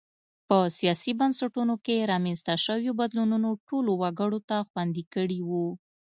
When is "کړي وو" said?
5.13-5.67